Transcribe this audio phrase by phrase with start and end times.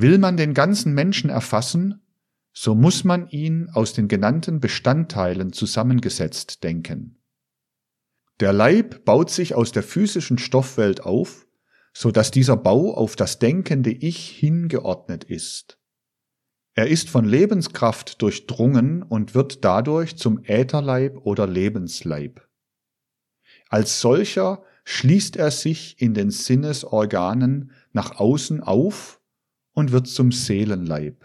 [0.00, 2.02] Will man den ganzen Menschen erfassen,
[2.52, 7.20] so muss man ihn aus den genannten Bestandteilen zusammengesetzt denken.
[8.38, 11.48] Der Leib baut sich aus der physischen Stoffwelt auf,
[11.92, 15.80] so dass dieser Bau auf das denkende Ich hingeordnet ist.
[16.74, 22.48] Er ist von Lebenskraft durchdrungen und wird dadurch zum Ätherleib oder Lebensleib.
[23.68, 29.17] Als solcher schließt er sich in den Sinnesorganen nach außen auf
[29.78, 31.24] und wird zum Seelenleib.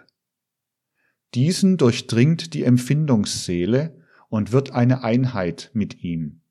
[1.34, 6.42] Diesen durchdringt die Empfindungsseele und wird eine Einheit mit ihm.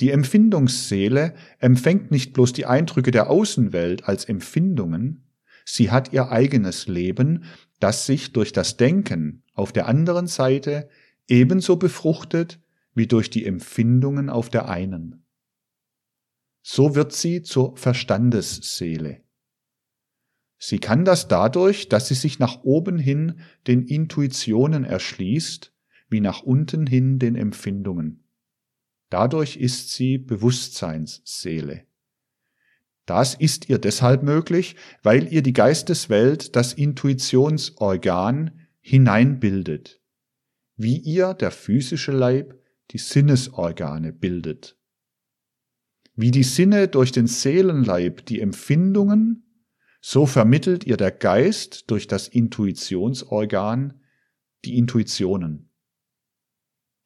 [0.00, 5.28] Die Empfindungsseele empfängt nicht bloß die Eindrücke der Außenwelt als Empfindungen,
[5.64, 7.44] sie hat ihr eigenes Leben,
[7.78, 10.88] das sich durch das Denken auf der anderen Seite
[11.28, 12.60] ebenso befruchtet
[12.92, 15.24] wie durch die Empfindungen auf der einen.
[16.62, 19.25] So wird sie zur Verstandesseele.
[20.58, 25.72] Sie kann das dadurch, dass sie sich nach oben hin den Intuitionen erschließt,
[26.08, 28.24] wie nach unten hin den Empfindungen.
[29.10, 31.84] Dadurch ist sie Bewusstseinsseele.
[33.04, 40.00] Das ist ihr deshalb möglich, weil ihr die Geisteswelt das Intuitionsorgan hineinbildet,
[40.76, 42.60] wie ihr der physische Leib
[42.90, 44.76] die Sinnesorgane bildet.
[46.14, 49.45] Wie die Sinne durch den Seelenleib die Empfindungen,
[50.08, 54.00] so vermittelt ihr der Geist durch das Intuitionsorgan
[54.64, 55.72] die Intuitionen.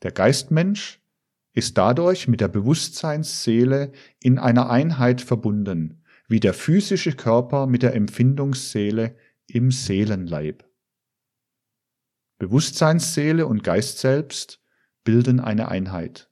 [0.03, 1.01] Der Geistmensch
[1.55, 7.95] ist dadurch mit der Bewusstseinsseele in einer Einheit verbunden, wie der physische Körper mit der
[7.95, 10.69] Empfindungsseele im Seelenleib.
[12.37, 14.63] Bewusstseinsseele und Geist selbst
[15.05, 16.31] bilden eine Einheit.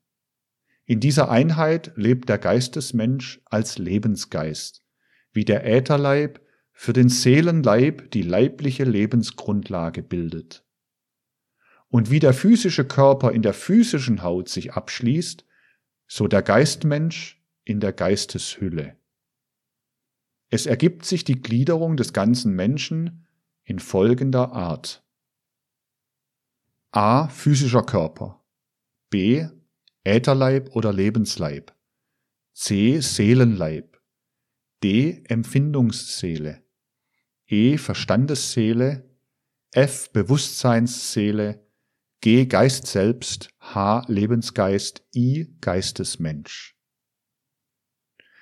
[0.84, 4.84] In dieser Einheit lebt der Geistesmensch als Lebensgeist,
[5.32, 6.44] wie der Ätherleib
[6.80, 10.64] für den Seelenleib die leibliche Lebensgrundlage bildet.
[11.88, 15.44] Und wie der physische Körper in der physischen Haut sich abschließt,
[16.06, 18.97] so der Geistmensch in der Geisteshülle.
[20.50, 23.26] Es ergibt sich die Gliederung des ganzen Menschen
[23.64, 25.04] in folgender Art.
[26.92, 27.26] A.
[27.26, 28.44] Physischer Körper.
[29.10, 29.48] B.
[30.04, 31.74] Ätherleib oder Lebensleib.
[32.54, 33.00] C.
[33.00, 34.00] Seelenleib.
[34.84, 35.24] D.
[35.26, 36.62] Empfindungsseele.
[37.48, 37.78] E.
[37.78, 39.09] Verstandesseele.
[39.72, 40.12] F.
[40.12, 41.66] Bewusstseinsseele.
[42.20, 42.47] G.
[42.47, 44.04] Geist selbst, H.
[44.09, 45.54] Lebensgeist, I.
[45.60, 46.76] Geistesmensch.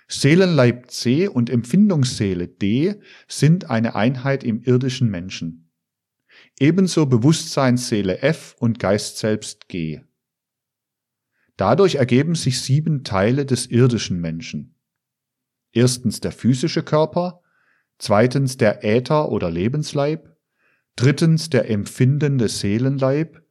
[0.09, 5.73] Seelenleib C und Empfindungsseele D sind eine Einheit im irdischen Menschen.
[6.59, 10.01] Ebenso Bewusstseinsseele F und Geist selbst G.
[11.57, 14.75] Dadurch ergeben sich sieben Teile des irdischen Menschen.
[15.73, 17.43] Erstens der physische Körper,
[17.99, 20.37] zweitens der Äther oder Lebensleib,
[20.97, 23.43] drittens der empfindende Seelenleib,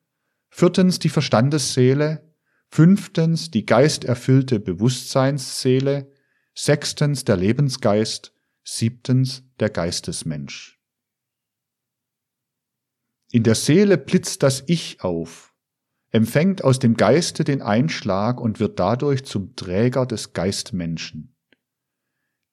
[0.49, 2.33] viertens die Verstandesseele,
[2.69, 6.11] fünftens die geisterfüllte Bewusstseinsseele,
[6.53, 10.79] sechstens der Lebensgeist, siebtens der Geistesmensch.
[13.31, 15.53] In der Seele blitzt das Ich auf,
[16.11, 21.34] empfängt aus dem Geiste den Einschlag und wird dadurch zum Träger des Geistmenschen.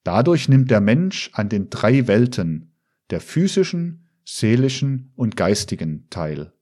[0.03, 2.75] Dadurch nimmt der Mensch an den drei Welten,
[3.09, 6.53] der physischen, seelischen und geistigen teil.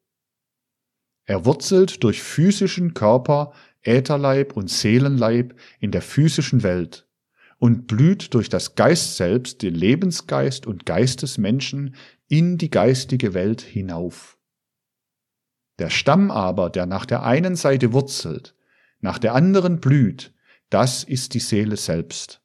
[1.26, 3.54] Er wurzelt durch physischen Körper,
[3.84, 7.08] Ätherleib und Seelenleib in der physischen Welt
[7.58, 11.96] und blüht durch das Geist selbst, den Lebensgeist und Geist des Menschen
[12.28, 14.38] in die geistige Welt hinauf.
[15.80, 18.56] Der Stamm aber, der nach der einen Seite wurzelt,
[19.00, 20.34] nach der anderen blüht,
[20.70, 22.41] das ist die Seele selbst.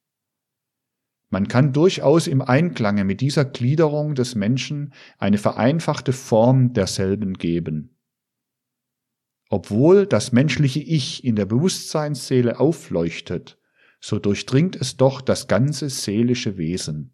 [1.28, 7.96] Man kann durchaus im Einklange mit dieser Gliederung des Menschen eine vereinfachte Form derselben geben.
[9.48, 13.58] Obwohl das menschliche Ich in der Bewusstseinsseele aufleuchtet,
[14.00, 17.12] so durchdringt es doch das ganze seelische Wesen.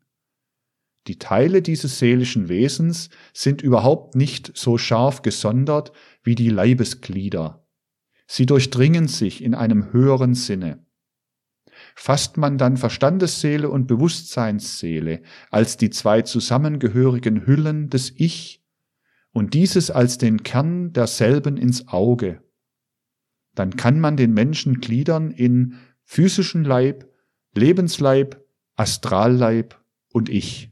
[1.08, 5.92] Die Teile dieses seelischen Wesens sind überhaupt nicht so scharf gesondert
[6.22, 7.66] wie die Leibesglieder.
[8.26, 10.86] Sie durchdringen sich in einem höheren Sinne.
[11.94, 18.62] Fasst man dann Verstandesseele und Bewusstseinsseele als die zwei zusammengehörigen Hüllen des Ich,
[19.32, 22.42] und dieses als den Kern derselben ins Auge,
[23.54, 27.08] dann kann man den Menschen gliedern in physischen Leib,
[27.54, 28.44] Lebensleib,
[28.76, 30.70] Astralleib und Ich.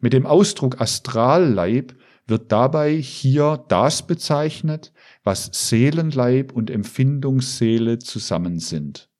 [0.00, 4.92] Mit dem Ausdruck Astralleib wird dabei hier das bezeichnet,
[5.22, 9.10] was Seelenleib und Empfindungsseele zusammen sind.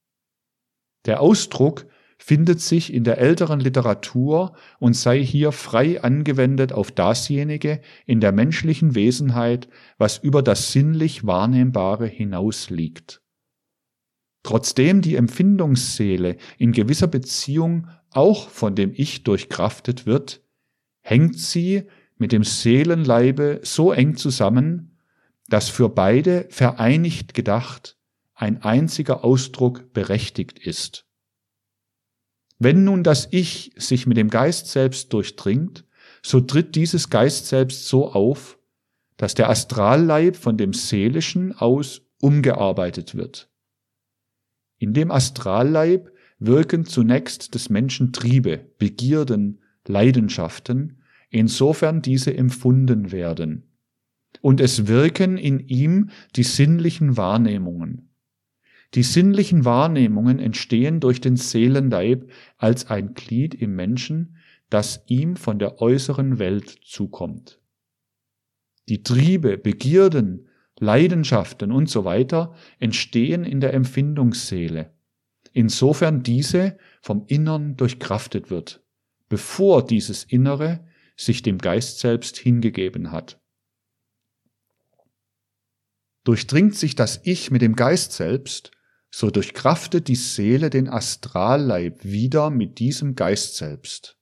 [1.06, 1.86] Der Ausdruck
[2.18, 8.32] findet sich in der älteren Literatur und sei hier frei angewendet auf dasjenige in der
[8.32, 9.68] menschlichen Wesenheit,
[9.98, 13.20] was über das sinnlich Wahrnehmbare hinausliegt.
[14.42, 20.42] Trotzdem die Empfindungsseele in gewisser Beziehung auch von dem Ich durchkraftet wird,
[21.00, 21.84] hängt sie
[22.16, 24.98] mit dem Seelenleibe so eng zusammen,
[25.48, 27.98] dass für beide vereinigt gedacht
[28.34, 31.06] ein einziger Ausdruck berechtigt ist.
[32.58, 35.84] Wenn nun das Ich sich mit dem Geist selbst durchdringt,
[36.22, 38.58] so tritt dieses Geist selbst so auf,
[39.16, 43.50] dass der Astralleib von dem Seelischen aus umgearbeitet wird.
[44.78, 53.70] In dem Astralleib wirken zunächst des Menschen Triebe, Begierden, Leidenschaften, insofern diese empfunden werden.
[54.40, 58.13] Und es wirken in ihm die sinnlichen Wahrnehmungen.
[58.94, 64.36] Die sinnlichen Wahrnehmungen entstehen durch den Seelenleib als ein Glied im Menschen,
[64.70, 67.60] das ihm von der äußeren Welt zukommt.
[68.88, 70.48] Die Triebe, Begierden,
[70.78, 74.92] Leidenschaften und so weiter entstehen in der Empfindungsseele,
[75.52, 78.84] insofern diese vom Innern durchkraftet wird,
[79.28, 80.86] bevor dieses Innere
[81.16, 83.40] sich dem Geist selbst hingegeben hat.
[86.24, 88.73] Durchdringt sich das Ich mit dem Geist selbst,
[89.16, 94.18] so durchkraftet die Seele den Astralleib wieder mit diesem Geist selbst.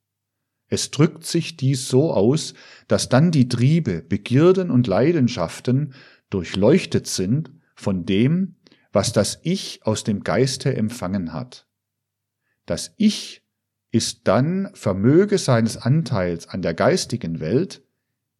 [0.68, 2.52] Es drückt sich dies so aus,
[2.88, 5.94] dass dann die Triebe, Begierden und Leidenschaften
[6.28, 8.56] durchleuchtet sind von dem,
[8.92, 11.66] was das Ich aus dem Geiste empfangen hat.
[12.66, 13.42] Das Ich
[13.92, 17.82] ist dann Vermöge seines Anteils an der geistigen Welt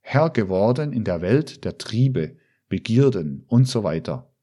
[0.00, 2.37] Herr geworden in der Welt der Triebe,
[2.69, 4.34] Begierden und so weiter.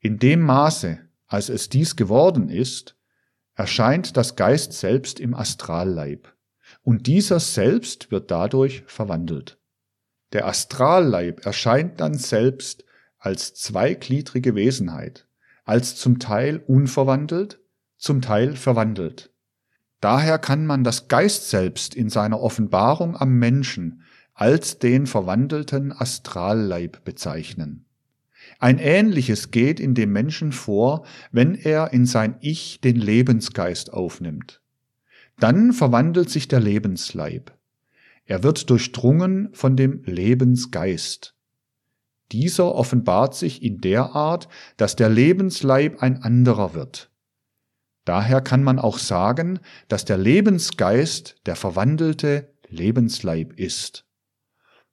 [0.00, 2.96] In dem Maße, als es dies geworden ist,
[3.54, 6.34] erscheint das Geist selbst im Astralleib,
[6.82, 9.58] und dieser selbst wird dadurch verwandelt.
[10.32, 12.84] Der Astralleib erscheint dann selbst
[13.18, 15.28] als zweigliedrige Wesenheit,
[15.64, 17.60] als zum Teil unverwandelt,
[17.96, 19.32] zum Teil verwandelt.
[20.00, 24.02] Daher kann man das Geist selbst in seiner Offenbarung am Menschen
[24.34, 27.86] als den verwandelten Astralleib bezeichnen.
[28.60, 34.60] Ein ähnliches geht in dem Menschen vor, wenn er in sein Ich den Lebensgeist aufnimmt.
[35.38, 37.56] Dann verwandelt sich der Lebensleib.
[38.26, 41.34] Er wird durchdrungen von dem Lebensgeist.
[42.32, 44.46] Dieser offenbart sich in der Art,
[44.76, 47.10] dass der Lebensleib ein anderer wird.
[48.04, 54.04] Daher kann man auch sagen, dass der Lebensgeist der verwandelte Lebensleib ist.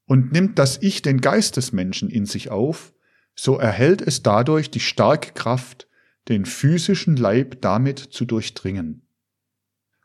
[0.06, 2.94] Und nimmt das Ich den Geist des Menschen in sich auf,
[3.40, 5.88] so erhält es dadurch die starke Kraft,
[6.28, 9.04] den physischen Leib damit zu durchdringen.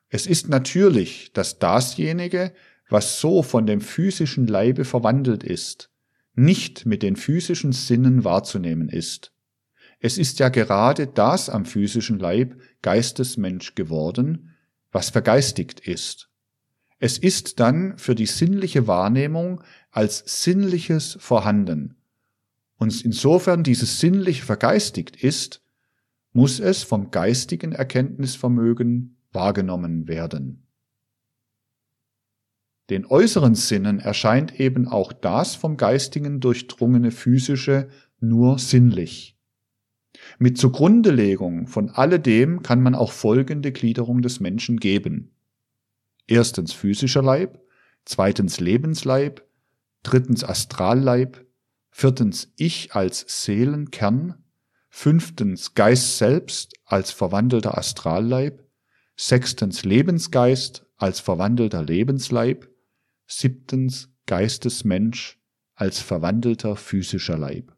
[0.08, 2.52] Es ist natürlich, dass dasjenige,
[2.90, 5.90] was so von dem physischen Leibe verwandelt ist,
[6.34, 9.32] nicht mit den physischen Sinnen wahrzunehmen ist.
[9.98, 14.54] Es ist ja gerade das am physischen Leib Geistesmensch geworden,
[14.90, 16.28] was vergeistigt ist.
[16.98, 21.96] Es ist dann für die sinnliche Wahrnehmung als Sinnliches vorhanden,
[22.82, 25.62] und insofern dieses sinnlich vergeistigt ist,
[26.32, 30.66] muss es vom geistigen Erkenntnisvermögen wahrgenommen werden.
[32.90, 39.38] Den äußeren Sinnen erscheint eben auch das vom geistigen durchdrungene physische nur sinnlich.
[40.40, 45.30] Mit Zugrundelegung von alledem kann man auch folgende Gliederung des Menschen geben.
[46.26, 47.60] Erstens physischer Leib,
[48.04, 49.46] zweitens Lebensleib,
[50.02, 51.46] drittens Astralleib,
[51.92, 54.42] viertens Ich als Seelenkern,
[54.88, 58.66] fünftens Geist selbst als verwandelter Astralleib,
[59.14, 62.68] sechstens Lebensgeist als verwandelter Lebensleib,
[63.26, 65.38] siebtens Geistesmensch
[65.74, 67.76] als verwandelter physischer Leib.